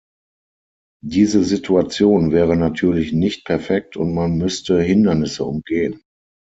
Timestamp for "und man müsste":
3.97-4.81